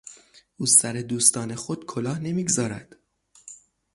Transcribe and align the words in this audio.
او 0.57 0.65
سر 0.65 0.93
دوستان 1.01 1.55
خود 1.55 1.85
کلاه 1.85 2.19
نمیگذارد. 2.19 2.95